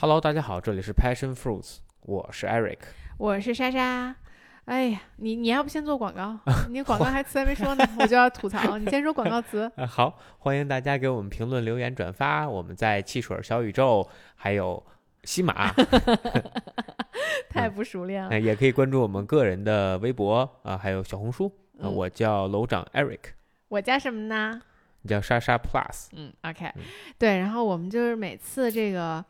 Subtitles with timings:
[0.00, 1.76] Hello，大家好，这里是 Passion Fruits，
[2.06, 2.78] 我是 Eric。
[3.18, 4.16] 我是莎莎。
[4.64, 6.38] 哎呀，你你要不先做广告？
[6.70, 8.78] 你广告还词还没说呢， 我就要吐槽。
[8.78, 9.70] 你先说广告词。
[9.76, 12.48] 呃， 好，欢迎大家给我们评论、留言、转发。
[12.48, 14.82] 我们在汽水小宇宙，还有
[15.24, 15.70] 西马，
[17.50, 18.30] 太不熟练了。
[18.30, 21.46] 呃也可以关注我们个人的微博啊、还有小红书。
[21.74, 23.32] 啊嗯我叫楼长 Eric，
[23.68, 24.62] 我叫什么呢？
[25.02, 26.08] 你叫莎莎 Plus。
[26.12, 26.82] 嗯，OK，嗯
[27.18, 27.38] 对。
[27.38, 29.22] 然后我们就是每次这个，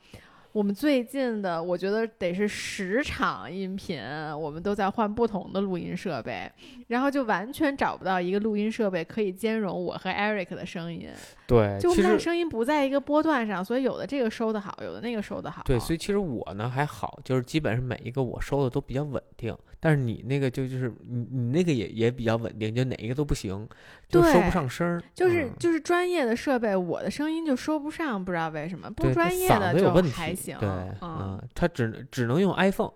[0.53, 4.03] 我们最近的，我觉得得是十场音频，
[4.37, 6.51] 我们都在换不同的录音设备，
[6.89, 11.09] 然后就完全找不到一个录音设备可以兼容我和 Eric 的声音，
[11.47, 15.63] 对，就我们俩声音不在一个波段上，所以有的这个收的好，有的那个收的好。
[15.65, 19.57] 对，所以其实我呢还好，就是基本上每一个我收的都比较稳定。
[19.83, 23.67] 但是你那个就就是你你那个也也比较稳定，就哪一个都不行，
[24.09, 25.03] 就收不对上声儿。
[25.15, 28.91] 就是嗯就是专业的设备，我的声音就收不上，不知道为什么。
[28.91, 30.57] 不专业的就还行。
[30.61, 32.93] 对，嗯，嗯，它只能只能用 iPhone，iPhone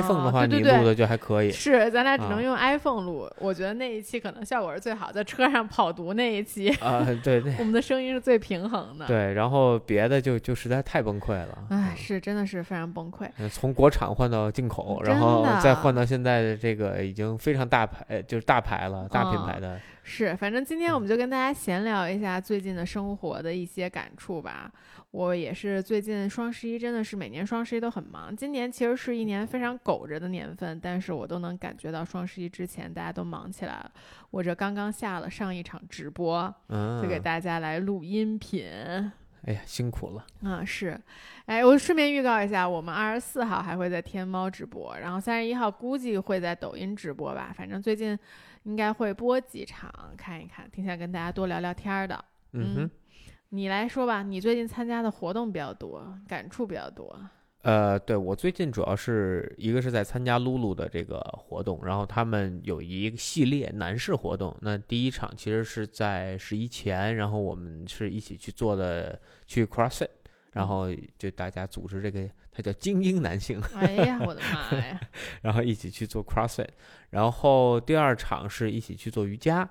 [0.00, 1.50] 哦的话你录的就还可以。
[1.50, 3.28] 是，咱俩只啊能用 iPhone 录。
[3.38, 11.66] 我觉得那一期可能效果是最好，在车上跑读那一期，啊，对对 我们的声音是最平衡的。，对，然后别的就就实在太崩溃了。
[11.70, 13.28] 哎，是真的是非常崩溃。
[13.38, 19.80] 嗯从国产换到进口，然后再换到现在的这个已经非常大牌，呃就是大牌了，大品牌嗯的。
[20.04, 24.70] 是，反正今天我嗯们就跟大家闲聊一下最近的生活的一些感触吧。
[25.12, 33.92] 我也是最近双十一真的是每年双十一都很忙，今年其实是一年非常苟着的年份，但是我都能感觉到双十一之前大家都忙起来了。
[34.30, 38.66] 我这刚刚下了上一场直播，嗯就，给大家来录音频。
[39.44, 40.24] 哎呀，辛苦了。
[40.48, 40.98] 啊，是，
[41.44, 48.18] 哎，我顺便预告一下，我们二十四号还会在天猫直播，然后三十一号估计会在抖音直播吧，反正最近
[48.62, 52.24] 应该会播几场，看一看，挺想跟大家多聊聊天儿的。
[52.52, 52.90] 嗯哼。
[53.54, 57.14] 你来说吧，你最近参加的活动比较多，感触比较多。
[57.60, 64.56] 呃，对我最近主要是一个是在参加露露的这个活动，然后他们有一个系列男士活动。
[64.62, 70.08] 那第一场其实是在十一前，然后我们是一起去做的去 CrossFit，
[70.52, 70.86] 然后
[71.18, 74.98] 就大家组织这个，它叫精英男性，哎呀，我的妈呀！
[75.42, 76.70] 然后一起去做 CrossFit，
[77.10, 79.68] 然后第二场是一起去做瑜伽，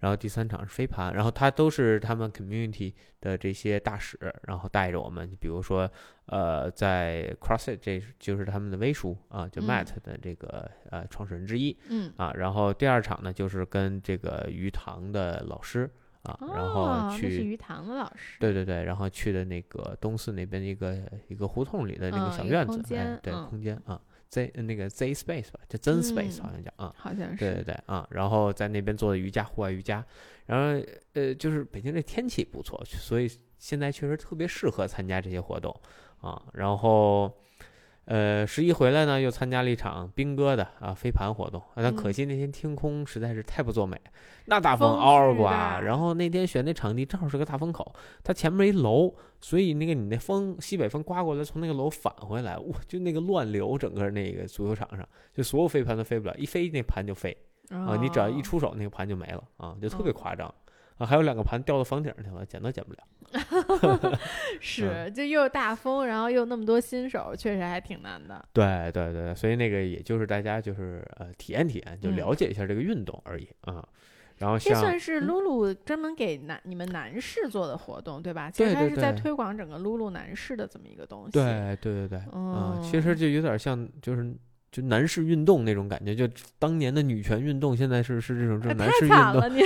[0.00, 5.90] 然后第三场是飞盘，然后他都是他们 community 的这些大使，然后带着我们，比如说
[6.26, 15.90] 呃，在 CrossFit 这就是他们的威叔啊，就嗯 Matt 的这个、呃创始人之一嗯，啊，然后第二场呢就是跟这个鱼塘的老师
[16.22, 17.28] 啊，然哦，后去。
[17.42, 18.38] 鱼塘的老师。
[18.40, 22.82] 对对对，然后去的那个东四那边的一个一个胡同里的那个小院子，
[23.22, 24.00] 对，嗯空间啊
[24.34, 27.36] ，Z 那个 Z Space 吧，叫 Zen Space 嗯好像叫啊，好像是。
[27.36, 30.04] 对对对啊，然后在那边做的瑜伽，户外瑜伽，
[30.46, 35.74] 然后呃，就是北京这天气不错，所以现在确实特别适合参加这些活动
[36.20, 36.42] 啊。
[36.52, 37.32] 然后
[38.06, 44.00] 呃，十一回来呢，又参加了一场兵哥的啊飞盘活动，啊但可嗯惜那天天空实在是太不作美，
[44.46, 57.36] 那大风风嗷嗷刮，然后那天选那场地正好是个大风口，它前面一楼，所以那个你那风西北风刮过来，从那个楼返回来，哇，就那个乱流，整个那个足球场上，就所有飞盘都飞不了，一飞那盘就飞。
[57.70, 60.54] 啊，你只要一哦出手，那个盘就没了啊，就特别哦夸张
[60.98, 61.06] 啊。
[61.06, 62.98] 还有两个盘掉到房顶上去了，捡都捡不了。
[64.60, 68.44] 是，就又大风，然后又那么多新手，确实还挺难的。
[68.52, 73.84] 对对对，所以那个也就是大家就是呃体验体验，就嗯了解一下这个运动而已啊。
[74.38, 78.50] 然后像这算是嗯露露专门给男你们男士做的活动，对吧？
[78.50, 81.32] 其实它是在推广整个露露男士的这么一个东西。
[81.32, 84.34] 对对对对，啊，其实嗯就有点像就是。
[84.74, 86.26] 就男士运动那种感觉，就
[86.58, 89.18] 当年的女权运动，现在是是这种这哎种男士运动。
[89.22, 89.62] 惨了，你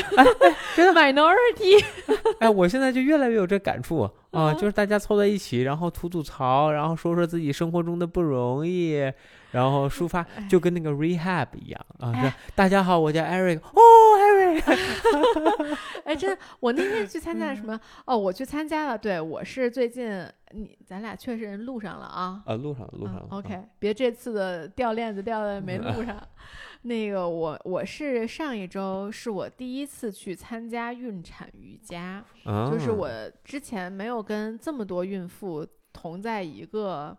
[0.95, 1.83] minority
[2.41, 9.11] 哎，我现在就越来越有这感触啊，嗯就是大家凑在一起，然后吐吐槽，然后说说自己生活中的不容易，
[9.51, 10.47] 然后抒发，哎。
[10.49, 12.35] 就跟那个 rehab 一样啊。
[12.55, 13.81] 大家好，我叫 Eric，哦
[14.19, 17.79] ，Eric， 哎，真的，我那天去参加什么？
[18.07, 22.43] 哦，我去参加了，对我是最近你咱俩确实录上了啊。
[22.47, 26.17] 啊，录上了录上了、嗯 OK，别这次的掉链子掉的没录上。
[26.83, 33.11] 那个我我是上一周是我第一次去参加孕产瑜伽，啊，就是我
[33.45, 37.15] 之前没有跟这么多孕妇同在一个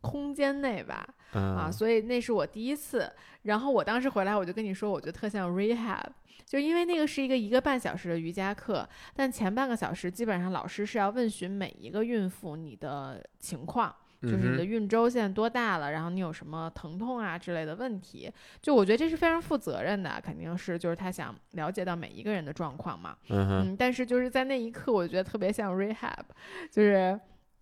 [0.00, 3.10] 空间内吧，啊，啊，所以那是我第一次。
[3.42, 6.06] 然后我当时回来，我就跟你说，我觉得特像 rehab，
[6.44, 13.94] 就因为那个是一个一个半小时的瑜伽课，但前半个小时基本上老师是要问询每一个孕妇你的情况。
[14.22, 18.30] 就是你的嗯孕周现在多大了，然后你有什么疼痛啊之类的问题，
[18.60, 23.16] 就我觉得这是非常负责任的，肯定是就是他想了解到每一个人的状况嘛。
[23.30, 26.22] 嗯哼，嗯，但是就是在那一刻，我觉得特别像 rehab，
[26.70, 27.18] 就是，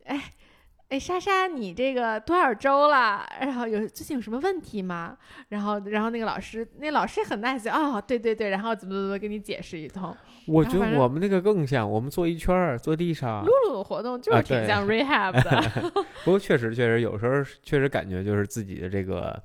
[0.06, 0.20] 哎，
[0.88, 3.22] 哎，莎莎，你这个多少周了？
[3.40, 5.16] 然后有最近有什么问题吗？
[5.48, 10.16] 然后，然后那个老师，那老师很 nice，哦，对对对，然后怎么怎么给你解释一通。
[10.46, 13.52] 我觉得我们那个更像，我们坐一圈儿，坐地上露。
[13.68, 15.90] 露的活动就是挺像 rehab 的，
[16.24, 19.38] 不过确实确实有时候确实感觉就是自己的这个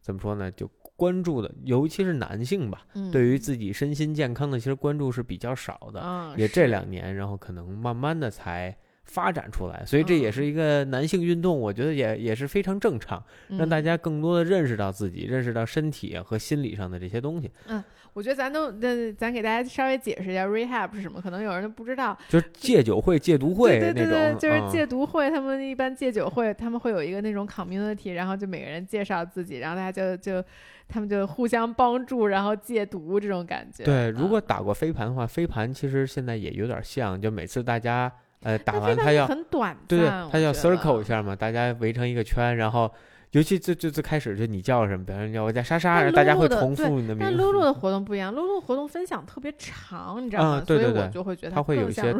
[0.00, 6.00] 怎么说呢，就关注的，尤其是男性吧，嗯，对于自己身心健康的其实关注是比较少的。
[6.04, 8.76] 嗯，也这两年，然后可能慢慢的才
[9.08, 17.50] 发展出来，所以这也嗯是一个男性运动，我觉得也也是非常正常，让大嗯家更多的认识到自己，认识到身体和心理上的这些东西。
[17.66, 17.82] 嗯
[18.14, 22.16] 我觉得咱都，那，咱给大家稍微解释一下 rehab 是什么，可能有人都不知道。
[22.28, 30.44] 就是戒酒会、戒毒会对对那种，对对，就是嗯戒毒会，他们一般戒酒会，他们会有一个那种 community，然后就每个人介绍自己，然后大家就就
[30.88, 33.84] 他们就互相帮助，然后戒毒这种感觉。
[33.84, 38.12] 对，如嗯果打过飞盘的话，飞盘其实现在也有点像，就每次大家
[38.42, 42.90] 呃打完他要很短暂，对对，他要 circle 一下嘛，大家围成一个圈，然后
[43.32, 47.34] 尤其最最最开始就你叫什么，比方说叫我叫莎莎，然后大家会重复你的名字但。
[47.36, 50.62] 露露的活动不一样，露露活动分享特别长，你知道吗？
[50.66, 52.12] 对对对就会觉得它会有一些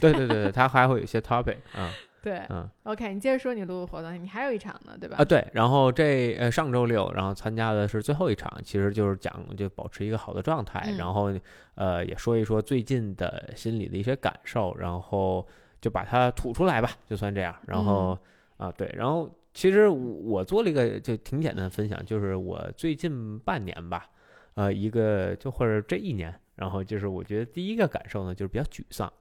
[0.00, 1.90] 对对对对，他还会有一些 topic 啊
[2.22, 2.42] 对。
[2.50, 5.16] 嗯 OK，你接着说你露露活动，你还有一场呢，对吧？
[5.18, 11.32] 啊对，然后这呃上周六，然后参加的是最后一场，其实就是讲就保持一个好的状态，嗯然后
[11.76, 15.46] 呃也说一说最近的心理的一些感受，然后
[15.80, 17.54] 就把它吐出来吧，就算这样。
[17.66, 18.18] 然后、
[18.58, 24.06] 嗯啊对，然后其实我做了一个就挺简单的分享，就是我最近半年吧，
[24.54, 29.12] 呃一个就或者这一年，然后就是我觉得第一个感受呢就是比较沮丧。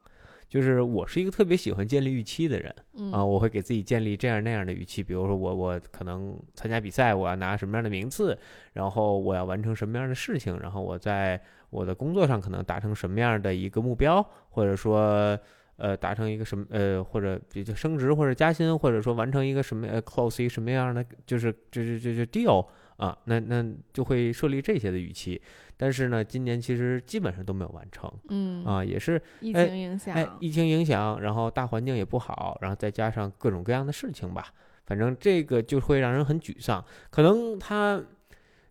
[0.48, 8.38] 就是我是一个特别喜欢建立预期的人嗯啊，我会给自己建立这样那样的预期，比如说我我可能参加比赛，我要拿什么样的名次，
[8.72, 11.42] 然后我要完成什么样的事情，然后我在
[11.72, 15.38] 我的工作上可能达成什么样的一个目标，或者说
[15.78, 22.66] 呃达成一个什么呃或者比较升职或者加薪，或者说完成一个什么呃 close 什么样的就是这这这这 deal
[22.98, 25.42] 啊，那那就会设立这些的预期，
[25.76, 34.46] 但是呢，今年其实基本上都没有完成嗯啊，也是疫哎情影响，哎，疫情影响，然后大环境也不好，然后再加上各种各样的事情吧，
[34.86, 36.84] 反正这个就会让人很沮丧。
[37.10, 38.02] 可能他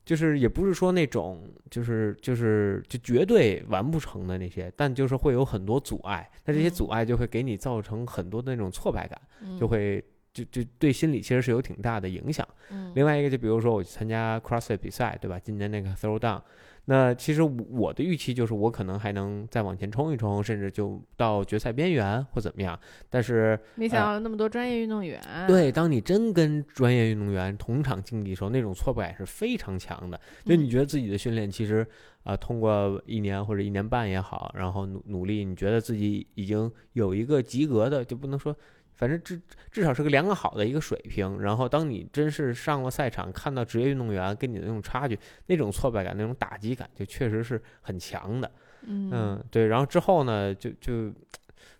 [0.04, 6.70] 就是也不是说那种就是就是就绝对完不成的那些，但就是会有很多阻碍，那这些嗯。
[6.70, 9.58] 阻碍就会给你造成很多的那种挫败感，嗯。
[9.58, 10.04] 就会
[10.34, 12.46] 就就对心理其实是有挺大的影响。
[12.70, 15.38] 嗯另外一个就比如说我去参加 CrossFit 比赛，对吧？
[15.38, 16.42] 今年那个 Throwdown，
[16.86, 22.78] 那其实我的预期就是我可能还能再往前冲一冲，甚至就到决赛边缘或怎么样。
[23.08, 30.20] 但是，没想到那么多专业运动员，对，当你真跟专业运动员同场竞技的时候，那种挫败感是非常强的。
[30.44, 31.86] 就你嗯觉得自己的训练其实
[32.24, 38.54] 啊、通过一年或者一年半也好，然后努努力，你觉得自己已经有一个及格的，就不能说。
[38.96, 48.50] 反正至至少是个良好的一个水平，然后当你真是上了赛场，看到职业运动员跟你的那种差距，那种挫败感、那种打击感，就确实是很强的。
[48.86, 49.66] 嗯嗯，对。
[49.66, 51.12] 然后之后呢，就就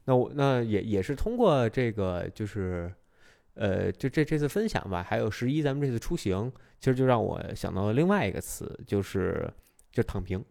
[0.05, 2.93] 那我那也也是通过这个，就是
[3.55, 6.50] 呃，就这这次分享吧，还有十一咱们这次出行，
[6.81, 9.49] 其实就让我想到了另外一个词，就是
[9.93, 10.44] 就躺平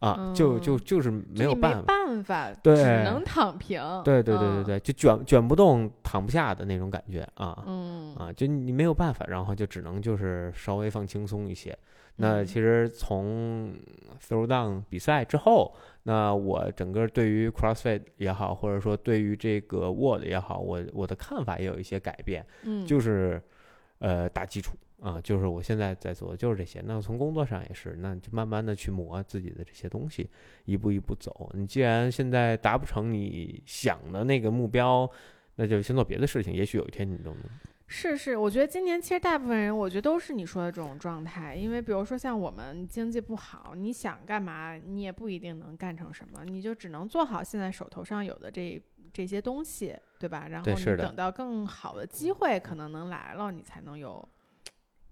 [0.00, 1.82] 啊，就就嗯就是没有办法。
[1.82, 3.80] 办法，对只能躺平。
[4.04, 7.62] 对对对对嗯，对，就卷卷不动、躺不下的那种感觉啊。
[7.66, 11.76] 嗯啊，就你没有办法，然后就只能就是稍微放轻松一些。
[12.16, 13.72] 那嗯其实从
[14.28, 23.40] Throwdown 比赛之后，那我整个对于 CrossFit 也好，或者说对于这个 Word 也好，我我的看法也有一些改变，嗯，就是
[24.00, 26.82] 呃打基础啊，就是我现在在做的就是这些。
[26.84, 30.28] 那从工作上也是，那就慢慢的去磨自己的这些东西，
[30.64, 31.50] 一步一步走。
[31.54, 35.10] 你既然现在达不成你想的那个目标，
[35.56, 37.42] 那就先做别的事情，也许有一天你都能。
[37.92, 41.56] 是是，我觉得今年其实大部分人，我觉得都是你说的这种状态。
[41.56, 48.80] 因为比如说像我们经济不好，你想干嘛，你也不一定能干成什么，你就只能做好现在手头上有的这
[49.12, 50.46] 这些东西，对吧？
[50.48, 54.28] 然后你等到更好的机会可能能来了，你才能有，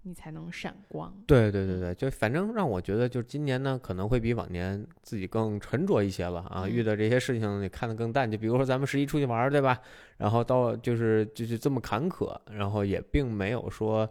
[0.09, 1.13] 你才能闪光。
[1.27, 6.63] 对对对对，就反正让我觉得，就今年呢，可能会比往年自己更沉着一些了啊。
[6.65, 8.29] 嗯遇到这些事情，你看得更淡。
[8.29, 9.79] 就比如说咱们十一出去玩，对吧？
[10.17, 14.09] 然后到就是就是这么坎坷，然后也并没有说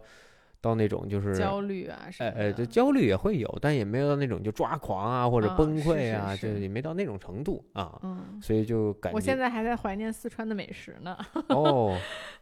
[0.61, 7.97] 到那种就是焦虑啊什哎哎，就焦虑也会有，但也没有到那种就抓狂啊或者啊崩是是溃啊，是就也没到那种程度啊。
[8.03, 11.17] 嗯，所以就感觉我现在还在怀念四川的美食呢。
[11.49, 11.97] 哦，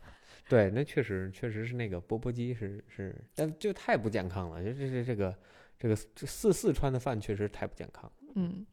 [0.49, 4.63] 对，那确实确实是那个钵钵鸡是是，但就太不健康了。
[4.63, 5.35] 就这这这个
[5.77, 8.11] 这个这四四川的饭确实太不健康。
[8.35, 8.65] 嗯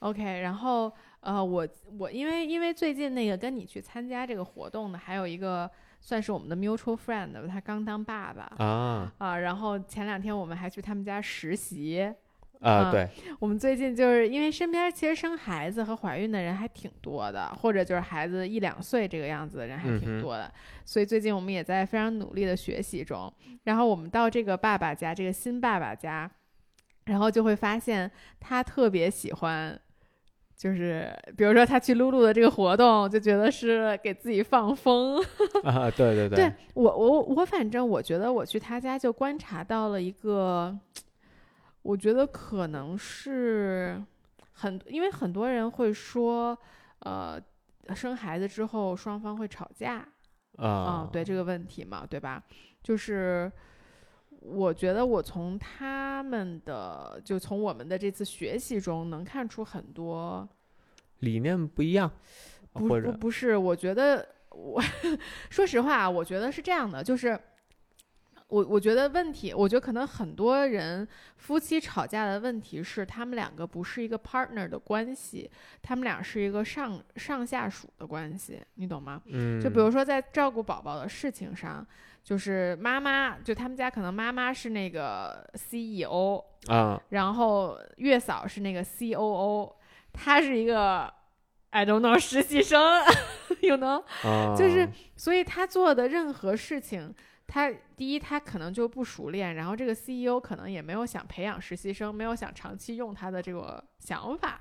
[0.00, 1.66] ，OK，然后呃，我
[1.98, 12.12] 我因为因为最近那个跟你去参加这个活动的，还有一个算是我们的 mutual friend，他刚当爸爸啊啊，然后前两天我们还去他们家实习。
[12.60, 13.08] 啊，对，
[13.38, 20.50] 我们最近就是因为身边其实生孩子和怀孕的人还挺多的，或者就是孩子一两岁这个样子的人还挺多的，
[20.84, 23.32] 所以最近我们也在非常努力的学习中。
[23.64, 26.28] 然后我们到这个爸爸家，这个新爸爸家，
[27.04, 28.10] 然后就会发现
[28.40, 29.78] 他特别喜欢，
[30.56, 35.22] 就是比如说他去露露的这个活动，就觉得是给自己放风
[35.62, 40.76] 啊，对对对，我我我反正我觉得我去他家就观察到了一个。
[41.86, 44.02] 我觉得可能是
[44.54, 46.58] 很，因为很多人会说，
[46.98, 47.40] 呃，
[47.94, 50.04] 生孩子之后双方会吵架
[50.56, 52.42] 啊，对这个问题嘛，对吧？
[52.82, 53.50] 就是
[54.40, 60.48] 我觉得我从他们的，就从我们的这次学习中能看出很多
[61.20, 62.10] 理念不一样，
[62.72, 64.82] 不不不是，我觉得我
[65.50, 67.40] 说实话，我觉得是这样的，就是。
[68.48, 75.50] 我我觉得问题，我觉得可能很多人夫妻吵架的问题是他们两个不是一个 partner 的关系，
[75.82, 79.20] 他们俩是一个上上下属的关系，你懂吗？
[79.26, 81.84] 嗯，就比如说在照顾宝宝的事情上，
[82.22, 89.72] 就是妈妈，就他们家可能妈妈是那个 CEO 啊，然后月嫂是那个 COO，
[90.12, 91.12] 她是一个
[91.70, 92.80] I don't know 实习生，
[93.62, 94.00] 有能，
[94.56, 97.12] 就是所以他做的任何事情。
[97.46, 104.60] 他第一，他可能就不熟练，然后这个 CEO 可能也没有想培养实习生，没有想长期用他的这个想法，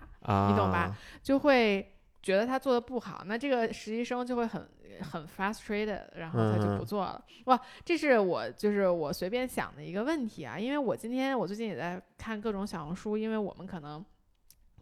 [0.50, 0.96] 你懂吧？
[1.24, 4.68] 就会觉得他做的不好，那这个实习生就会很
[5.01, 7.24] 很 frustrated，然后他就不做了。
[7.46, 14.04] 哇，这是我就是我随便想的一个问题啊，因为我今天我最近也在看各种小红书，因为我们可能。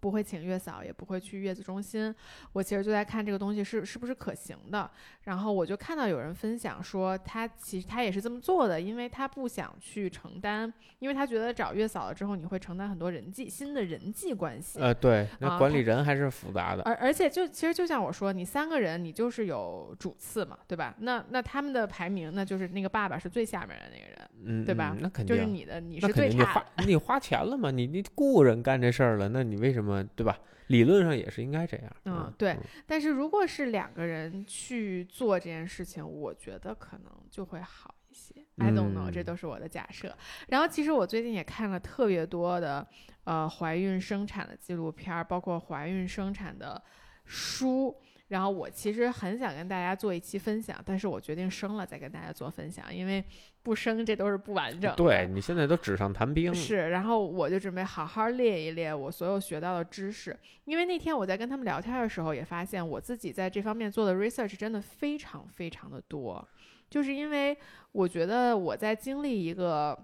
[0.03, 2.13] 不会请月嫂，也不会去月子中心。
[2.51, 4.91] 我其实就在看这个东西是是不是可行的。
[5.21, 14.77] 然后我就看到有人分享说，他其实他也是这么做的，因为他不想去承担，因为他觉得找月嫂了之后，你会承担很多人际新的人际关系。
[14.81, 16.83] 呃，对，那管理人还是复杂的。
[16.83, 20.93] 而而且就其实就像我说，你三个人，你就是有主次嘛，对吧？
[20.97, 24.93] 那那他们的排名，那就是那个爸爸是最下面的那个人，嗯，对吧？
[24.99, 26.61] 那肯定就是你的，你是最差。
[26.85, 27.71] 你花钱了嘛？
[27.71, 29.92] 你你雇人干这事儿了，那你为什么？
[30.15, 30.39] 对吧？
[30.67, 31.95] 理论上也是应该这样。
[32.05, 32.57] 嗯，对。
[32.87, 38.33] 但是如果是两个人去做这件事情，我觉得可能就会好一些。
[38.57, 40.15] I don't know，这都是我的假设。
[40.47, 42.87] 然后，其实我最近也看了特别多的
[43.25, 46.81] 呃怀孕生产的纪录片，包括怀孕生产的
[47.25, 48.01] 书。
[48.29, 53.23] 然后我其实很想跟大家做一期分享，但是我决定生了再跟大家做分享，因为
[53.61, 54.95] 不生这都是不完整。
[54.95, 56.53] 对你现在都纸上谈兵。
[56.53, 66.47] 是，然后我就准备好好列一列我所有学到的知识，因为那天我在跟他们聊天的时候也发现，我自己在这方面做的 research 真的非常非常的多，
[66.89, 67.55] 就是因为
[67.91, 69.97] 我觉得我在经历一个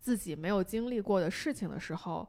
[0.00, 2.28] 自己没有经历过的事情的时候。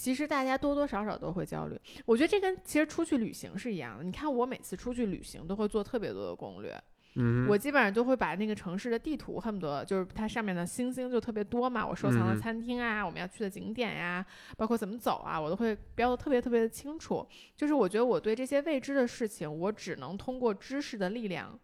[0.00, 4.02] 其实大家多多少少都会焦虑，我觉得这跟其实出去旅行是一样的。
[4.02, 6.82] 你看我每次出去旅行都会做特别多的攻略，
[7.16, 14.24] 嗯，我基本上都会把那个城市的地图恨不得就是它上面的星星就特别多嘛，我收藏的餐厅啊，我们要去的景点呀，
[14.56, 17.26] 包括怎么走啊，我都会标的特别特别的清楚。
[17.54, 21.60] 就是我觉得我对这些未知的事情，我只能通过知识的力量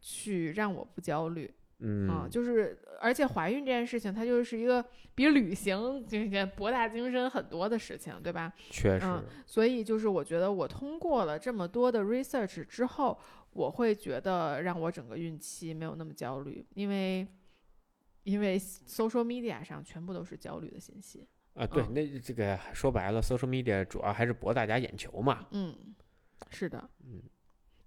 [0.00, 1.48] 去让我不焦虑。
[1.78, 4.82] 嗯，就是，而且怀孕这件事情，它就是一个
[5.14, 8.52] 比旅行这些博大精深很多的事情，对吧？
[8.70, 9.06] 确实。
[9.44, 13.18] 所以就是我觉得我通过了这么多的 research 之后，
[13.50, 17.26] 我会觉得让我整个孕期没有那么焦虑，因为
[18.22, 21.66] 因为 social media 上全部都是焦虑的信息啊。
[21.66, 25.46] 对，那这个说白了，social media 主要还是博大家眼球嘛。
[25.50, 25.76] 嗯，
[26.48, 26.88] 是的。
[27.04, 27.22] 嗯，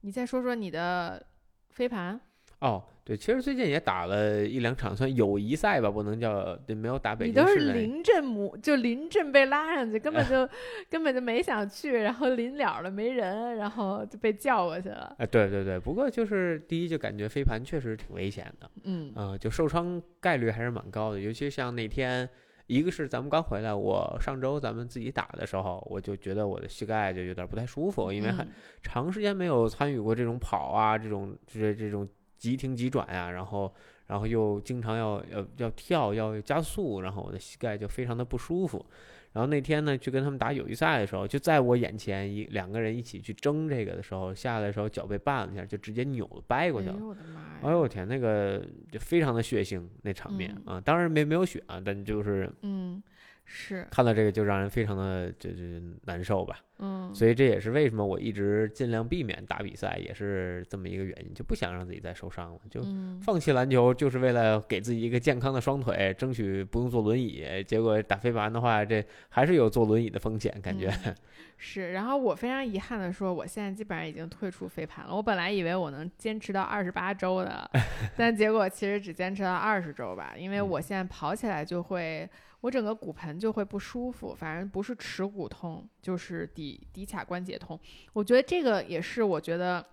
[0.01, 1.25] 你再说说你的
[1.71, 2.21] 飞盘。
[2.59, 10.47] 哦，对，其实最近也打了一两场，算友谊赛吧，不能叫对，没有打北京你都是临阵母，就临阵被拉上去，根本就
[10.91, 15.15] 根本就没想去，然后临了了没人，然后就被叫过去了。
[15.17, 22.29] 哎，对对对，不过就是第一就感觉飞盘确实挺危险的，嗯，啊，就受伤概率还是蛮高的，尤其像那天，
[22.67, 28.47] 一个是咱们刚回来，我上周咱们自己打的时候，我就觉得我的膝盖就有点不太舒服，因为很
[28.83, 32.07] 长时间没有参与过这种跑啊，这种这这种。
[32.39, 33.71] 急停急转呀，然后，
[34.07, 38.83] 然后又经常要要要跳，要加速，然后我的膝盖就非常的不舒服。
[39.31, 46.95] 然后那天呢，去跟他们打友谊赛的时候，就在我眼前一两个人一起去争这个的时候，下来的时候脚被绊了一下，就直接扭了掰过去了。
[46.95, 47.59] 哎呦我的妈呀！
[47.61, 53.03] 哎呦我天，那个就非常的血腥那场面啊，当然没没有血啊，但就是嗯，
[53.45, 55.63] 是看到这个就让人非常的就就
[56.05, 56.59] 难受吧。
[56.79, 67.43] 嗯，所以这也是为什么我一直尽量避免打比赛，也是这么一个原因，就不想让自己再受伤了，就嗯放弃篮球，就是为了给自己一个健康的双腿，争取不用坐轮椅。
[67.67, 70.87] 结果打飞盘的话，这还是有坐轮椅的风险，感觉。
[71.05, 71.15] 嗯
[71.61, 75.13] 是，然后我非常遗憾的说，我现在基本上已经退出飞盘了。
[75.13, 77.69] 我本来以为我能坚持到二十八周的，
[78.15, 82.29] 但结果其实只坚持到二十周吧，因为嗯我现在跑起来就会，
[82.61, 86.47] 我整个骨盆就会不舒服，反正不是耻骨痛，就是
[86.93, 87.79] 骶骶髂关节痛。
[88.13, 89.85] 我觉得这个也是我觉得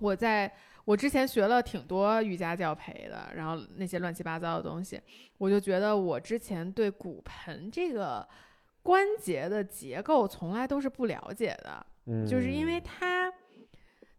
[0.00, 0.52] 我在。
[0.86, 5.00] 我之前学了挺多瑜伽教培的，然后那些乱七八糟的东西，
[5.38, 8.28] 我就觉得我之前对骨盆这个
[8.82, 13.32] 关节的结构从来都是不了解的，嗯，就是因为它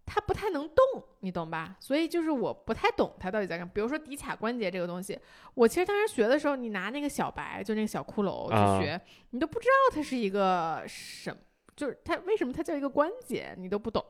[0.07, 1.75] 它不太能动，你懂吧？
[1.79, 3.69] 所以就是我不太懂它到底在干。
[3.69, 5.19] 比如说骶髂关节这个东西，
[5.53, 8.99] 我其实当时学的时候，你拿那个小白就那个小骷髅啊去学，
[9.29, 11.37] 你都不知道它是一个什么。
[11.75, 14.03] 就是它为什么它叫一个关节，你都不懂，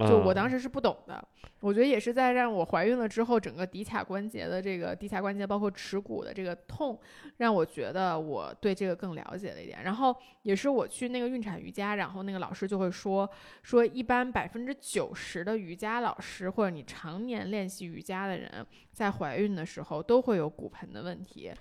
[0.00, 1.26] 就我当时时是不懂的。
[1.60, 6.98] 我觉得也是在让我怀孕了之后，整个骶髂关节的这个骶髂关节，包括耻骨的这个痛，
[7.38, 9.82] 让我觉得我对这个更了解了一点。
[9.84, 13.28] 然后也是我去那个孕产瑜伽，然后那个老师就会说
[13.62, 21.52] 说，一般百分之九十的瑜伽老师或者你常年练习瑜伽的人，在怀孕的时候都会有骨盆的问题，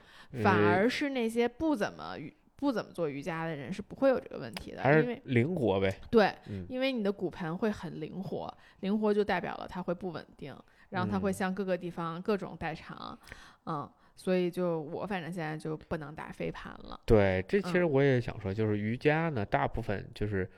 [0.43, 5.95] 反呃而是那些不怎么瑜不怎么做瑜伽的人是不会有这个问题的，还因为是灵活呗。
[6.09, 10.55] 对，嗯因为你的骨盆会很灵活，灵活就代表了它会不稳定，
[10.89, 13.17] 然后它会嗯向各个地方各种代偿，
[13.67, 20.49] 嗯，所以就我反正现在就不能打飞盘了，对，这其实嗯我也想说，就是瑜伽呢，大部分就是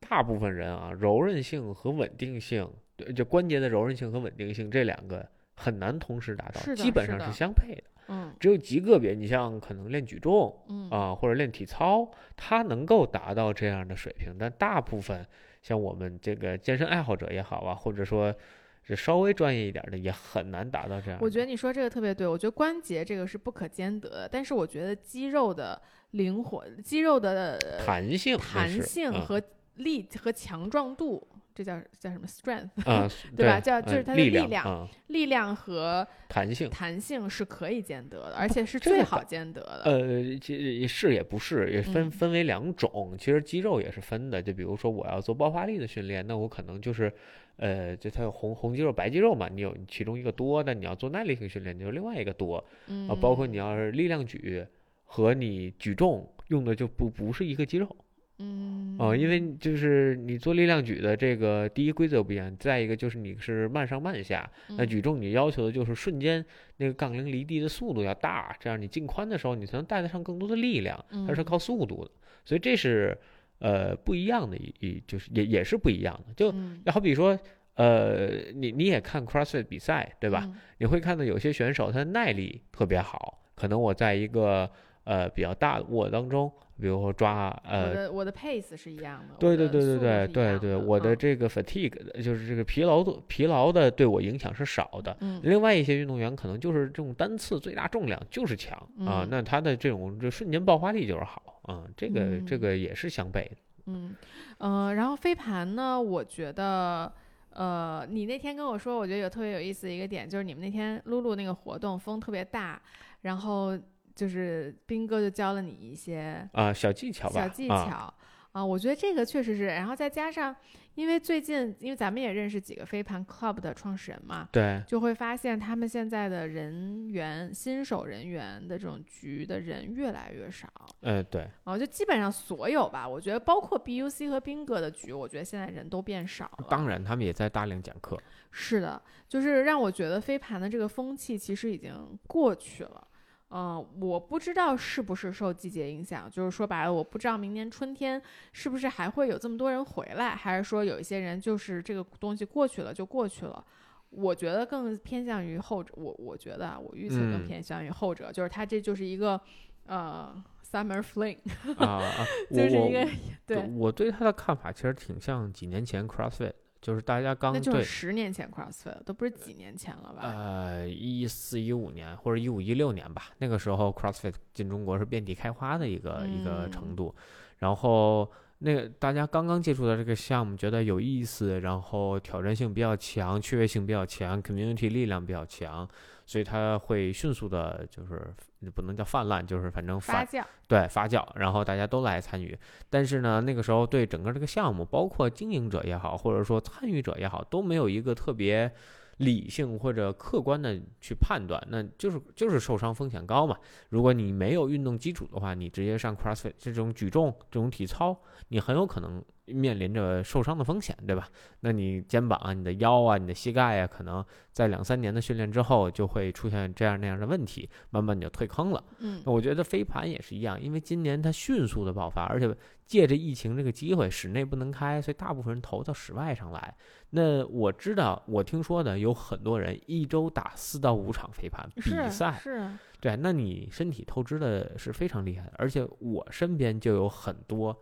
[0.00, 2.66] 大部分人啊，柔韧性和稳定性，
[2.96, 7.84] 对就关节的柔韧性和稳定性这两个很难同时达到，基本上是相配的。
[8.08, 8.34] 嗯。
[8.40, 10.90] 只有极个别，你像可能练举重嗯。
[10.90, 15.26] 啊，或者练体操，他能够达到这样的水平，但大部分
[15.60, 18.34] 像我们这个健身爱好者也好啊，或者说
[18.82, 21.20] 是稍微专业一点的，也很难达到这样。
[21.22, 25.80] 我觉得你说这个特别对，我觉得关节这个是不可兼得的，但是我觉得肌肉的
[26.10, 29.40] 灵活、肌肉的弹性弹性和
[29.76, 36.68] 力和强壮度，这叫叫什么 strength，啊， 对吧叫就是嗯它的力量力量和弹性。
[36.70, 39.82] 弹性是可以兼得的，而且是最好兼得的。
[39.84, 43.14] 呃，其是也不是，也分嗯分为两种。
[43.18, 47.12] 其实肌肉也是分的，就比如说我要做爆发力的训练，那我可能就是，
[47.56, 53.14] 呃，就它有红红肌肉、白肌肉嘛，你有其中一个多，但你要做耐力性训练，你就是另外一个多嗯啊。
[53.20, 54.64] 包括你要是力量举
[55.04, 57.96] 和你举重用的就不不是一个肌肉
[58.38, 58.96] 嗯。
[58.98, 64.88] 哦，因为就是你做力量举的这个第一规则不一样，再一个就是你是慢上慢下，那嗯。
[64.88, 66.44] 举重你要求的就是瞬间
[66.76, 71.44] 那个杠铃离地的速度要大，这样你进宽的时候你才能带得上更多的力量，它是嗯。
[71.44, 72.10] 靠速度的，
[72.44, 73.16] 所以这是
[73.58, 76.34] 呃不一样的一一就是也也是不一样的。
[76.34, 76.82] 就嗯。
[76.86, 77.38] 好比说
[77.74, 80.44] 呃你你也看 CrossFit 比赛对吧？
[80.46, 80.54] 嗯。
[80.78, 84.70] 你会看到有些选手他的耐力特别好，可能我在一个
[85.04, 87.94] 呃比较大的握当中，比如说抓我呃。
[87.94, 103.56] 的我的 pace 是一样的，对对对对对对对，我的这个 fatigue 就是这个疲劳度疲劳的对我影响是少的，嗯另外一些运动员可能就是这种单次最大重量就是强啊嗯，那他的这种这瞬间爆发力就是好啊，这个这嗯个也是相悖的。
[103.86, 104.14] 嗯
[104.58, 107.12] 呃，然后飞盘呢，我觉得。
[107.54, 112.80] 呃，你那天跟我说，我觉得有特别有意思的一个点，就是你们那天露露那个活动风特别大，
[113.20, 113.78] 然后
[114.14, 118.14] 就是斌哥就教了你一些啊，小技巧吧，小技啊，巧
[118.52, 120.54] 啊，我觉得这个确实是，然后再加上，
[120.94, 130.68] 因为最近因为咱们也认识几个飞盘 club 的创始人嘛，对，就会发现他们现在的人员新手人员的这种局的人越来越少
[131.00, 136.66] 呃，对，啊，就基本上所有吧，我觉得包括 BUC 和斌哥的局，我觉得现在人都变少了。
[136.68, 138.20] 当然他们也在大量讲课，
[138.50, 143.08] 是的，就是让我觉得飞盘的这个风气其实已经过去了。
[143.54, 148.20] 嗯、我不知道是不是受季节影响，就是说白了，我不知道明年春天
[148.52, 153.62] 是不是还会有这么多人回来，还是说有一些人就是这个东西过去了就过去了。
[154.08, 159.40] 我觉得更偏向于后者，我我觉得啊，我预测更嗯偏向于后者，就是它这就是一个
[159.86, 160.34] 呃
[160.70, 161.38] summer fling，
[161.76, 163.08] 啊啊， 就是我一个
[163.46, 170.22] 对，我对他的看法其实挺像几年前 CrossFit，就是大家刚那就是对十年前 CrossFit 都不是几年前了吧？
[170.24, 177.14] 呃一四一五年或者一五一六年吧，那个时候 CrossFit 进中国是遍地开花的一个、一个程嗯度，
[177.58, 185.88] 然后那个大家刚刚接触到这个项目，觉得有意思，然后挑战性比较强，趣味性比较强，community 力量比较强，
[186.32, 188.34] 所以它会迅速的，就是
[188.74, 192.58] 不能叫泛滥，就是反正发酵，对发酵，然后大家都来参与。
[192.88, 198.72] 但是呢，那个时候对整个这个项目，包括经营者也好，或者说参与者也好，都没有一个特别。
[199.18, 203.56] 理性或者客观的去判断，那就是就是受伤风险高嘛。
[203.90, 208.18] 如果你没有运动基础的话，你直接上 CrossFit 这种举重这种体操，
[208.48, 211.28] 你很有可能面临着受伤的风险，对吧？
[211.60, 218.82] 那你肩膀啊、你的腰啊、你的膝盖啊，可能在两三年的训练之后就会出现这样那样的问题，慢慢你就退坑了。
[219.00, 222.54] 嗯，我觉得飞盘也是一样，因为今年它迅速的爆发，而且
[222.86, 226.74] 借着疫情这个机会，室内不能开，所以大部分人投到室外上来。
[227.10, 237.76] 那我知道，我听说的有很多人一周打四到五场飞盘比赛，是，对，那你身体透支的是非常厉害的，而且我身边就有很多，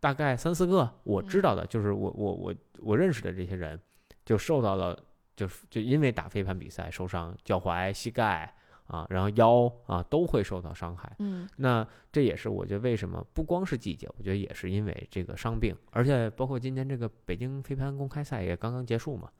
[0.00, 3.80] 大概三四个我知道的，就是我我我我认识的这些人，
[4.24, 4.98] 就受到了，
[5.36, 8.54] 就是就因为打飞盘比赛受伤，脚踝、膝盖。
[8.88, 11.14] 啊，然后腰啊都会受到伤害。
[11.18, 19.30] 嗯，那这也是我觉得为什么不光是季节，我觉得也是因为这个伤病，而且包括今年这个北京飞盘公开赛也刚刚结束嘛。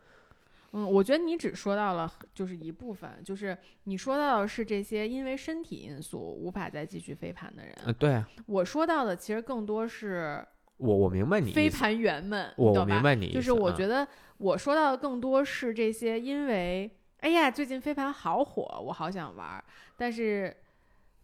[0.72, 7.74] 嗯，我觉得你只说到了就是一部分，就是你说到的是这些因为身体因素无法再继续飞盘的人。
[7.86, 8.28] 嗯，对啊。
[8.46, 16.90] 我说到的其实更多是我我明白你飞盘员们，我我明白你，就是我觉得我说到的更多是这些因为。
[17.20, 19.64] 哎呀，最近飞盘好火，我好想玩。
[19.96, 20.56] 但是，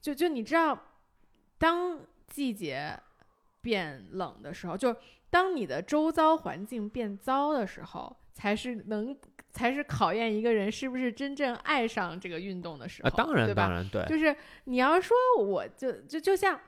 [0.01, 0.77] 就就你知道，
[1.57, 2.99] 当季节
[3.61, 4.97] 变冷的时候，就
[5.31, 9.17] 当你的周遭环境变糟的时候，才是能
[9.51, 13.09] 才是考验一个人是不是真正爱上这个运动的时候。
[13.09, 14.05] 啊，当然，当然，对。
[14.05, 16.61] 就是你要说，我就就就像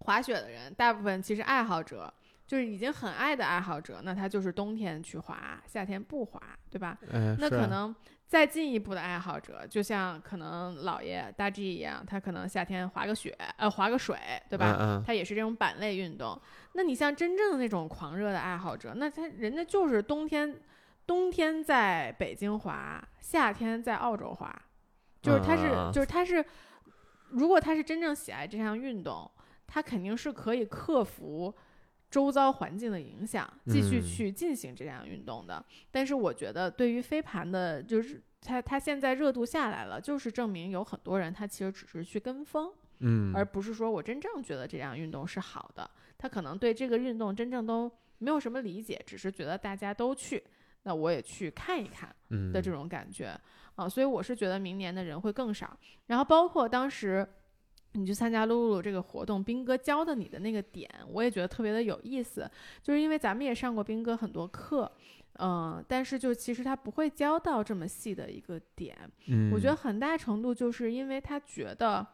[0.00, 2.12] 滑雪的人，大部分其实爱好者。
[2.46, 6.96] 就是已经很爱的爱好者，那他就是冬天去滑，夏天不滑，对吧？
[7.12, 7.94] 嗯，那可能
[8.26, 14.16] 再进一步的爱好者，就像可能老爷大 G 一样，他可能夏天滑个雪，呃，滑个水，
[14.48, 14.78] 对吧？
[14.80, 16.40] 嗯他也是这种板类运动。
[16.72, 20.58] 那你像真正的那种狂热的爱好者，那他人家就是冬天，
[21.08, 24.62] 冬天在北京滑，夏天在澳洲滑，
[25.22, 26.44] 就是他是，就是他是，
[27.30, 29.28] 如果他是真正喜爱这项运动，
[29.66, 31.52] 他肯定是可以克服。
[32.10, 35.62] 周遭环境的影响，继续去进行这项运动的。
[35.90, 45.90] 但是我觉得，对于飞盘的，就是他他现在热度下来了，就是证明有很多人他其实只是去跟风，嗯，而不是说我真正觉得这项运动是好的。
[46.16, 50.42] 他可能对这个运动真正都没有什么理解，只是觉得大家都去，
[50.82, 52.14] 那我也去看一看
[52.52, 53.38] 的这种感觉
[53.74, 53.88] 啊。
[53.88, 55.78] 所以我是觉得明年的人会更少。
[56.06, 57.26] 然后包括当时。
[57.92, 62.48] 你去参加露露这个活动，斌哥教的你的那个点，我也觉得特别的有意思。
[62.82, 64.92] 就是因为咱们也上过斌哥很多课，
[65.40, 68.96] 嗯，但是就其实他不会教到这么细的一个点。
[69.28, 72.06] 嗯，我觉得很大程度就是因为他觉得，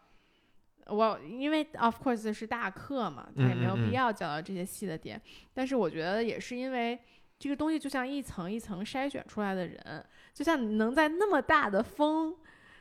[0.86, 5.20] 我因为 of course 是大课嘛，他也没有必要教到这些细的点。
[5.52, 6.98] 但是我觉得也是因为
[7.38, 12.36] 这个东西就像一层一层筛选出来的人，就像你能在那么大的风。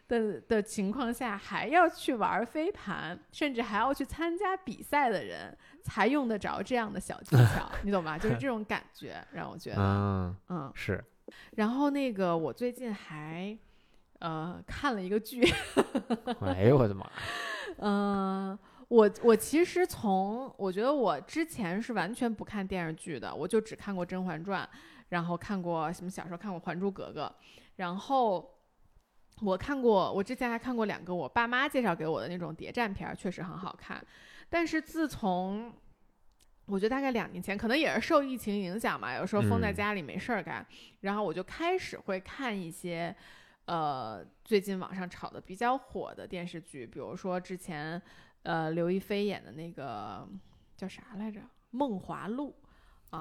[0.05, 8.17] 的的情况下还要去玩飞盘，甚至还要去参加比赛的人，才用得着这样的小技巧，你懂吧？
[8.17, 11.01] 就是这种感觉让我觉得，嗯嗯是。
[11.51, 13.57] 然后那个我最近还
[14.19, 15.41] 呃看了一个剧，
[16.41, 17.09] 哎呦我的妈！
[17.77, 18.59] 嗯，
[18.93, 24.63] 我我其实从我觉得我之前是完全不看电视剧的，我就只看过《甄嬛传》，
[25.09, 27.25] 然后看过什么小时候看过《还珠格格》，
[27.77, 28.49] 然后。
[29.41, 34.01] 我看过，我之前还看过两个我爸妈介绍给我的那种谍战片，确实很好看。
[34.47, 35.73] 但是自从
[36.67, 40.63] 我觉得大概两年前，可能也是受疫情影响嘛，有时候封在家里没事儿干，
[41.01, 43.13] 然后我就开始会看一些
[43.65, 47.99] 呃最近网上炒的比较火的电视剧，比如说之前
[48.43, 50.27] 呃刘亦菲演的那个
[50.77, 51.39] 叫啥来着，
[51.71, 52.55] 《梦华录》。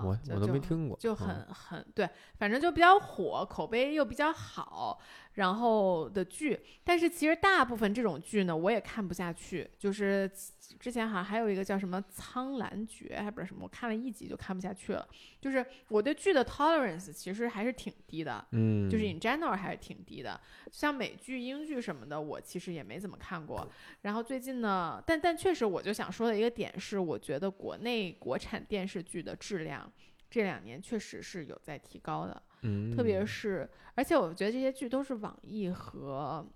[0.03, 5.01] 我我都没听过，就很很对，反正就比较火，口碑又比较好，
[5.35, 6.59] 然后的剧。
[6.85, 10.31] 但是其实大部分这种剧呢，我也看不下去，就是。
[10.81, 15.07] 之前好像还有一个叫什么《苍兰诀》，还不知道什么，我看了一集就看不下去了。
[15.41, 20.41] 就是我对剧的 tolerance 其实还是挺低的，嗯，就是 in general 还是挺低的。
[20.73, 23.69] 像美剧、英剧什么的，我其实也没怎么看过。
[24.01, 29.82] 然后最近呢，但但确实，我就想说的一个点是，我觉得国内国产电视剧的质量
[30.31, 36.47] 这两年确实是有在提高的，嗯，特别是，而且我觉得这些剧都是网易和。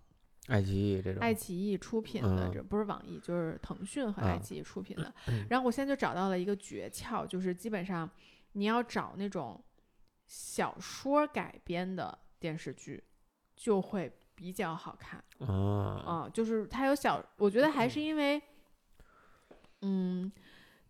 [0.48, 5.12] 爱奇艺这种，爱奇艺出品的，这不是网易，就是腾讯和爱奇艺出品的。
[5.50, 8.08] 然后我现在就找到了一个诀窍，就是基本上
[8.52, 9.60] 你要找那种
[10.28, 13.02] 小说改编的电视剧，
[13.56, 15.18] 就会比较好看。
[15.40, 18.40] 啊，啊，就是它有小，我觉得还是因为，
[19.82, 20.30] 嗯，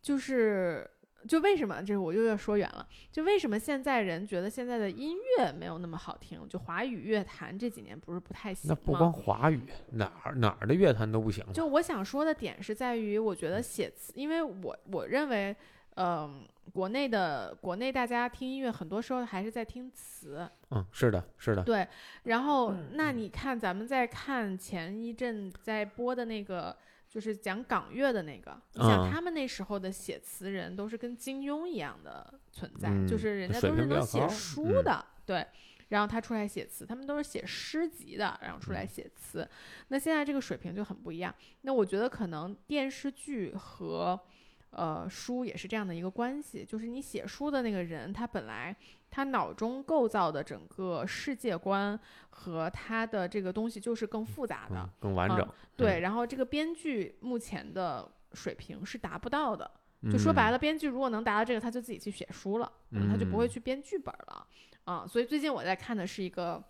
[0.02, 0.86] 就是
[1.26, 6.46] 就为什么这我又要说远了，就为什么现在人觉得现在的音乐没有那么好听？
[6.48, 9.60] 就华语乐坛这几年不是不太行那不光华语，
[9.92, 11.44] 哪儿哪儿的乐坛都不行。
[11.52, 15.54] 就我想说的点是在于，我觉得写词，因为我我认为，
[15.96, 21.86] 嗯、国内的国内大家听音乐很多时候还是在听词，嗯，是的，是的，对。
[22.24, 26.76] 然后那你看咱们在看前一阵在播的那个，
[27.08, 35.46] 就是讲港乐的那个，你想嗯他们那时候的写词人都是跟金庸一样的存在，嗯就是人家都是能写书的，对。
[35.88, 39.48] 然后他出来写词，他们都是写诗集的，然后出来嗯写词。
[39.86, 41.32] 那现在这个水平就很不一样。
[41.60, 44.20] 那我觉得可能电视剧和
[44.70, 48.74] 呃书也是这样的一个关系，就是你写书的那个人，他本来
[49.10, 51.98] 他脑中构造的整个世界观
[52.30, 55.48] 和他的这个东西就是更复杂的，嗯，更完嗯整。
[55.76, 56.00] 对。
[56.00, 59.70] 然后这个编剧目前的水平是达不到的，
[60.12, 64.46] 就说白了，编剧如果能达到这个，他就自己去写书了，嗯，他就不会嗯去编剧本了
[64.84, 65.06] 啊。
[65.06, 66.62] 所以最近我在看的是一个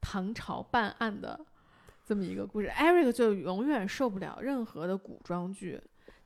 [0.00, 1.40] 唐朝办案的
[2.04, 2.68] 这么一个故事。
[2.68, 5.80] Eric 就永远受不了任何的古装剧，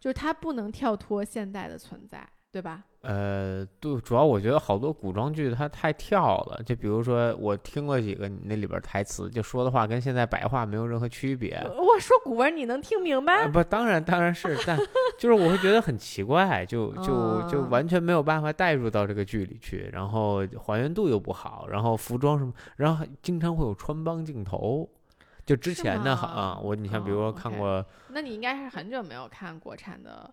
[0.07, 2.85] 就是它不能跳脱现代的存在，对吧？
[3.01, 11.61] 呃，对，主要我觉得好多古装剧它太跳了，就比如说我听过几个你那里边台词，就说的话跟现在白话没有任何区别。
[11.77, 13.47] 我说古文你能听明白？
[13.47, 14.79] 啊，不，当然当然是，但
[15.19, 24.89] 就是我会觉得很奇怪，就就就嗯完全没有办法带入到这个剧里去，然后还原度又不好，然后服装什么，然后还经常会有穿帮镜头。
[25.47, 26.35] 就之前的好吗？
[26.35, 30.29] 啊，我你像比如说看过那你应该是很久没有看国产的，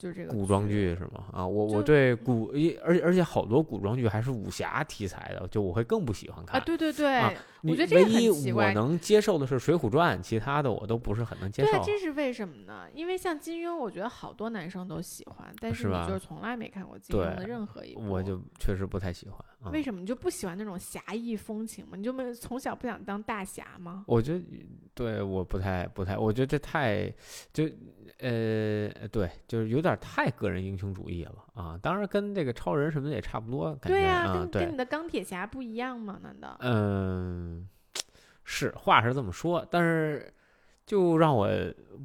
[0.00, 1.26] 就是这个古装剧是吗？
[1.30, 6.58] 啊，我我对古，一而且而且好多古装剧还是武侠题材的，就我会更不喜欢看。
[6.58, 7.30] 啊，对对对，啊
[7.62, 11.84] 我觉得这个很唯一我奇怪能接受的是《水浒传》，其他的我都不是很能接受对，受。
[11.84, 12.86] 这是为什么呢？
[12.94, 18.08] 因为像金庸，我觉得好多男生都喜欢，但是你就是从来没看过金庸的任何一部。
[18.08, 19.38] 我就确实不太喜欢。
[19.62, 21.92] 啊为什么你就不喜欢那种侠义风情吗？
[21.94, 24.04] 你就没从小不想当大侠吗？
[24.06, 24.42] 我觉得
[24.94, 27.12] 对我不太不太，我觉得这太
[27.52, 27.68] 就
[28.20, 31.78] 呃对，就是有点太个人英雄主义了啊。
[31.82, 36.18] 当然跟这个超人什么的也差不多，感觉对呀、跟跟你，的钢铁侠不一样吗？
[36.22, 36.56] 难道？
[36.60, 37.68] 嗯，
[38.44, 40.32] 是话是这么说，但是
[40.86, 41.48] 就让我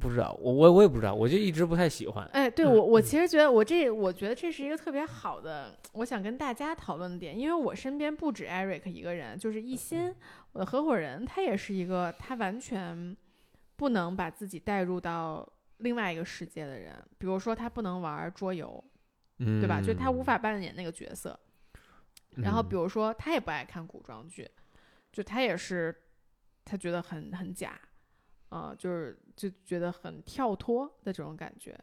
[0.00, 2.24] 不知道，我我我也不知道，我就一直不太喜欢。
[2.32, 10.14] 哎，对我，我其实觉得我这，我觉得这是一个特别好的，我想跟大家讨论的点，因为我身边不止 Eric 一个人，就是一心，
[10.52, 13.16] 我的合伙人，他也是一个，他完全
[13.74, 15.46] 不能把自己带入到
[15.78, 18.82] 另外一个世界的人，比如说他不能玩桌游，
[19.38, 19.80] 嗯，对吧？
[19.80, 21.38] 就是他无法扮演那个角色。
[22.36, 24.46] 然后嗯比如说他也不爱看古装剧，
[25.10, 25.94] 就他也是，
[26.66, 27.80] 他觉得很很假，
[28.50, 31.74] 啊、就是就觉得很跳脱的这种感觉，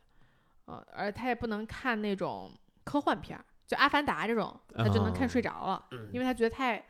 [0.66, 2.52] 啊、而他也不能看那种
[2.84, 6.86] 科幻片儿，就《阿凡达》这种，他就能看睡着了，因为他觉得太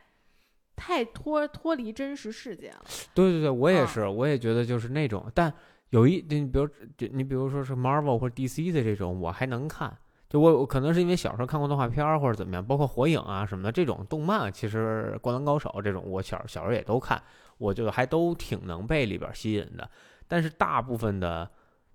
[0.76, 2.84] 太脱脱离真实世界了。
[3.14, 5.50] 对对对，我也啊是，我也觉得就是那种，但
[5.90, 9.96] 有一，你比如，就你比如说是 Marvel 或者 DC 的这种，我还能看。
[10.28, 17.22] 就我我可能是因为小时候看过动画片儿或者怎么样，包括火影啊什么的这种动漫，其实《灌篮高手》这种我小小时候也都看，
[17.58, 19.88] 我觉得还都挺能被里边吸引的。
[20.26, 21.48] 但是大部分的，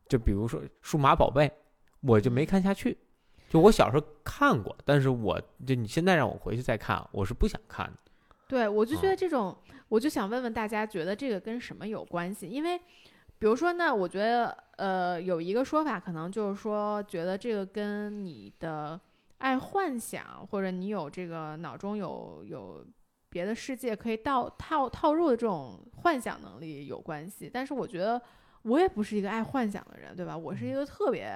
[0.07, 1.47] 就比如说《数码宝贝》，
[2.01, 2.97] 我就没看下去。
[3.49, 7.97] 就我小时候看过，但是我就你现在让我回去再看，我是不想看的。
[8.47, 9.57] 对，我就觉啊得这种，
[9.89, 12.47] 我就想问问大家，觉得这个跟什么有关系？
[12.47, 12.79] 因为，
[13.39, 18.99] 比如说呢，我觉得，呃，有一个说法，可能就是说，觉得这个跟你的
[19.37, 22.85] 爱幻想，或者你有这个脑中有有
[23.29, 27.49] 别的世界可以套套套入的这种幻想能力有关系。
[27.51, 28.21] 但是我觉得，
[28.63, 30.37] 我也不是一个爱幻想的人，对吧？
[30.37, 31.31] 我是一个特别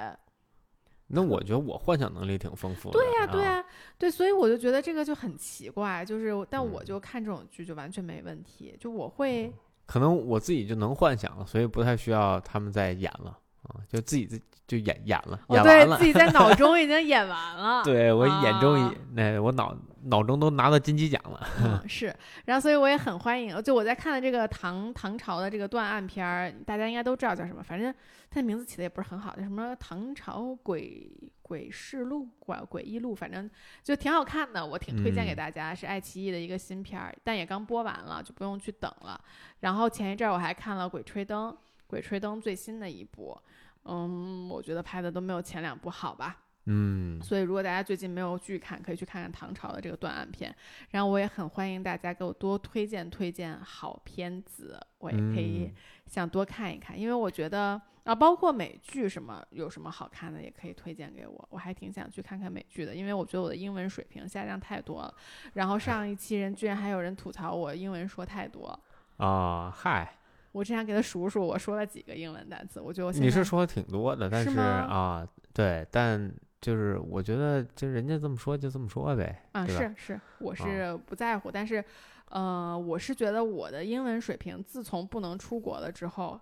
[1.08, 3.00] 那我觉得我幻想能力挺丰富的。
[3.00, 3.66] 对呀、对啊呀、
[3.98, 9.50] 对，所以我就觉得这个就很奇怪，就是，但我嗯就看这种剧就完全没问题，就我会。
[9.94, 15.98] 可能我自己就能幻想了，所以不太需要他们再演了啊，就自己自就演演了，哦，演完了。
[15.98, 17.84] 对自己在脑中已经演完了。
[17.86, 21.48] 对我眼中那、我脑脑中都拿到金鸡奖了。
[21.64, 22.14] 嗯，是，
[22.46, 27.94] 然后所以我也很欢迎，就我在看的这个唐唐朝的这个断案片儿，大家应该都知道叫什么，反正
[28.30, 31.10] 它的名字起的也不是很好，叫什么《唐朝诡
[31.42, 33.50] 诡事录》诡诡异录，反正
[33.84, 39.20] 就挺好看的，我挺推荐给嗯大家，是爱奇艺的一个新片儿，但也刚播完了，就不用去等了。
[39.62, 41.52] 然后前一阵儿我还看了《鬼吹灯》，
[41.88, 43.38] 《鬼吹灯》最新的一部，
[43.86, 46.38] 嗯，我觉得拍的都没有前两部好吧。
[46.66, 50.56] 嗯所以如果大家最近没有剧看，可以去看看唐朝的这个断案片。
[50.92, 55.74] 然后我也很欢迎大家给我多推荐推荐好片子，我也可以嗯
[56.08, 61.48] 想多看一看，因为我觉得啊，包括美剧什么有什么好看的，也可以推荐给我。
[61.52, 65.14] 我还挺想去看看美剧的，因为我觉得我的英文水平下降太多了。
[65.54, 68.78] 然后上一期人居然还有人吐槽我英文说太多，
[69.18, 70.16] 啊，嗨，
[70.52, 76.32] 我之前给他数数我说了几个英文单词，我觉得我你是说的挺多的，但是是啊，对，但
[76.64, 81.84] 就是我觉得，就人家这么说就这么说呗，啊，是是，我是不在乎，但是，
[82.30, 86.40] 呃，我是觉得我的英文水平自从不能出国了之后，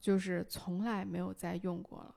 [0.00, 2.14] 就是从来没有再用过了。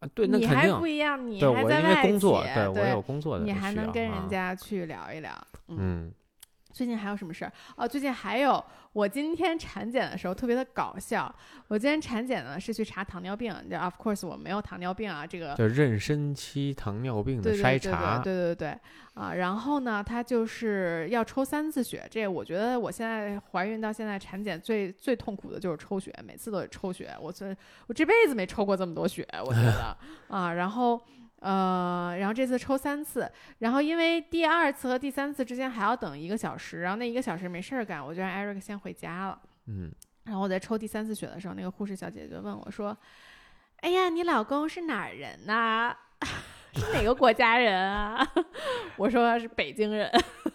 [0.00, 5.32] 啊，对，那你还肯定不一样，你对我因为还在外工作，企对我有工作的你还能跟人啊家去聊一聊。
[5.68, 6.12] 嗯，嗯
[6.72, 7.52] 最近还有什么事儿？
[7.76, 11.32] 哦，最近还有，我今天产检的时候特别的搞笑。
[11.68, 18.78] 我今天产检呢是去查糖尿病，就 of course 我没有糖尿病啊，这个叫妊娠期糖尿病的对对对筛查，对对对对
[19.14, 27.54] 啊，然后呢，他就是要抽三次血，这我觉得我现在怀孕到现在产检最最痛苦的就是抽血，每次都得抽血，我这
[27.86, 29.96] 我这辈子没抽过这么多血，我觉得
[30.28, 31.00] 啊，然后。
[31.40, 39.40] 呃，然后这次抽三次，然后因为第二次和第三次之间还要等一个小时，然后那一个小时没事儿干，我就让 Eric 先回家了。
[39.66, 39.90] 嗯，
[40.24, 42.96] 然后我在抽第三次血的时候，那个护士小姐就问我说
[43.80, 45.96] ：“哎呀，你老公是哪儿人呐、
[46.74, 48.26] 是哪个国家人啊？”
[48.96, 50.10] 我说是北京人，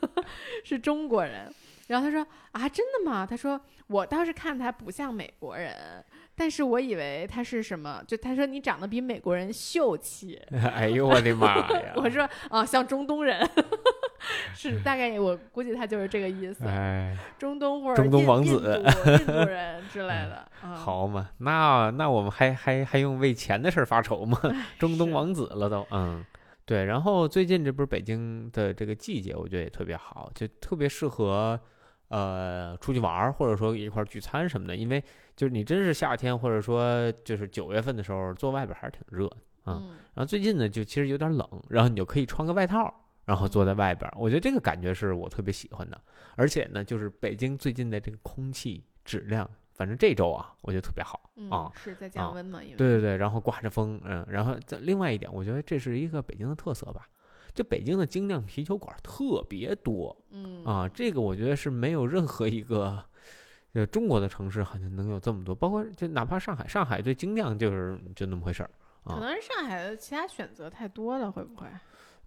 [0.63, 1.52] 是中国人。
[1.88, 6.04] 然后她说：“啊，真的吗？”她说：“我倒是看他不像美国人，
[6.36, 8.04] 但是我以为他是什么？
[8.08, 10.39] 就他说你长得比美国人秀气。
[10.76, 11.93] 哎呦我的妈呀！
[11.95, 13.48] 我说啊，像中东人，
[14.54, 20.45] 是大概我估计他就是这个意思，哎，中东或者中东王子度印度 人之类的。
[20.62, 24.38] 啊，好嘛，那那我们还还还用为钱的事儿发愁吗？
[24.80, 26.26] 中东王子了都，嗯，
[26.65, 26.86] 对。
[26.86, 31.60] 然后最近这不是北京的这个季节，我觉得也特别好，就特别适合
[32.10, 34.76] 呃出去玩儿，或者说一块儿聚餐什么的。
[34.76, 35.04] 因为
[35.36, 39.80] 就是你真是夏天，或者说就是九月份的时候，坐外边儿还是挺热的啊。
[39.82, 42.93] 嗯然后最近呢，就其实有点冷，然后你就可以穿个外套，
[43.26, 44.15] 然后坐在外边儿。
[44.17, 46.02] 我觉得这个感觉是我特别喜欢的。
[46.38, 51.30] 而且呢，就是北京最近的这个空气质量，反正这周啊，我觉得特别好。
[51.36, 52.63] 嗯啊是在降温嘛？
[52.63, 57.08] 因为对对对，然后刮着风，嗯，然后再另外一点，我觉得这是一个北京的特色吧。
[57.54, 63.04] 就北京的精酿啤酒馆特别多嗯啊，这个我觉得是没有任何一个
[63.75, 68.69] 呃中国的城市好像能有这么多，包括就哪怕上海，上海最精酿就是就那么回事儿。
[69.03, 71.67] 可能是上海的其他选择太多了，会不会？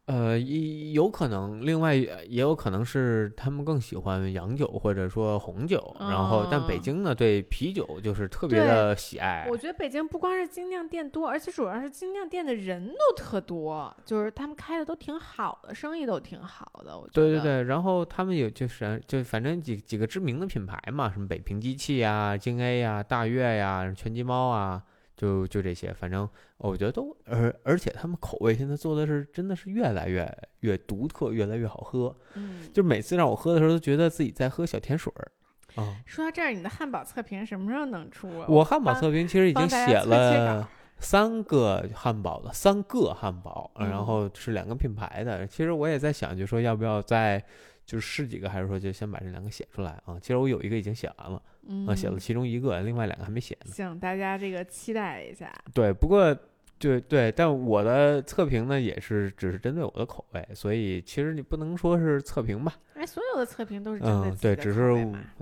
[0.08, 9.46] 呃，也有可能，另外也也有可能是他们更喜欢洋酒或者说红酒，然后但北哦京呢对啤酒就是特别的喜爱。
[9.50, 16.98] 我觉得北京不光是精酿店多，而且主要是精酿店的人都特多，就是他们开的都挺好的，生意都挺好的。
[16.98, 24.82] 我觉得对对对，然后他们有就是就反正几几个知名的品牌嘛，什么北平机器呀、京 A 呀、大悦呀、拳击猫啊，
[25.18, 26.26] 就就这些，反正
[26.58, 32.16] 我觉得都而而且他们口味现在做的是真的是越来越越独特，越来越好喝。
[32.34, 35.32] 嗯，就每次让我喝的时候，都觉得自己在喝小甜水儿
[35.74, 35.96] 啊。
[36.06, 38.46] 说到这儿，你的汉堡测评什么时候能出啊？
[38.48, 40.68] 我汉堡测评其实已经写了
[41.00, 45.44] 三个汉堡了，三个汉堡，然后是两个品牌的。
[45.48, 47.44] 其实我也在想，就说要不要再
[47.88, 50.18] 就是试几个，还是说就先把这两个写出来啊？
[50.20, 53.72] 其实我有一个已经写完了，嗯啊，写了其中一个，另外两个还没写呢。
[53.72, 55.50] 行，大家这个期待一下。
[55.72, 56.36] 对，不过
[56.78, 64.82] 对对，但我的测评呢也是只是针对我的口味，所以其实你不能说是测评吧，哎，所有的测评都是针对嗯，对，只是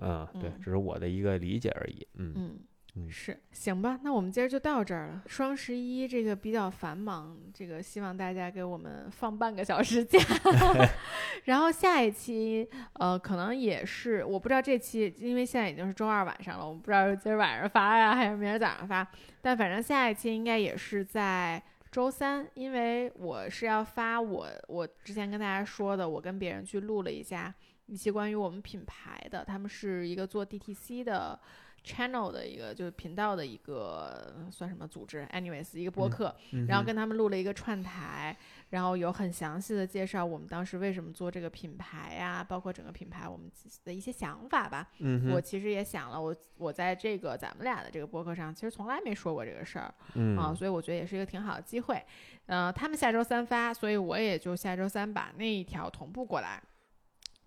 [0.01, 2.59] 嗯，对嗯，只是我的一个理解而已，嗯嗯。
[2.99, 5.23] 嗯，是，行吧，那我们今儿就到这儿了。
[5.27, 10.19] 双十一这个比较繁忙，这个希望大家给我们放半个小时假。
[11.45, 19.07] 然后下一期，呃，可能也是，我不知道这期，因为现在已经是周二晚上了，我不知道是今儿晚上发呀，还是明儿早上发。
[19.43, 27.55] 但反正下一期应该也是在周三，因为我是要发我我之前跟大家说的，我跟别人去录了一下
[27.85, 31.39] 一期关于我们品牌的，他们是一个做 DTC 的。
[31.87, 36.35] Channel 的一个就是频道的一个算什么组织，anyways 一个播客，
[36.67, 38.37] 然后跟他们录了一个串台，
[38.71, 43.49] 然后有很详细的介绍我们当时为什么做这个品牌呀、包括整个品牌我们
[43.85, 44.89] 的一些想法吧。
[44.99, 52.03] 嗯哼，我其实也想了，我我在这个咱们俩的这个播客上，其实从来没说过这个事儿嗯啊，所以我觉得也是一个挺好的机会。
[52.47, 56.61] 呃，他们下周三发，所以我也就下周三把那一条同步过来。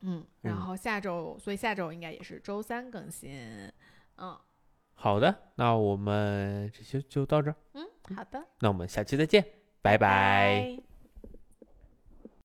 [0.01, 3.69] 嗯，然嗯后下周，所以下周应该也是周三更新。
[4.19, 4.37] 嗯。
[4.93, 9.45] 好的，那我们这期就到这儿，嗯，好的，那我们下期再见，
[9.81, 10.77] 拜拜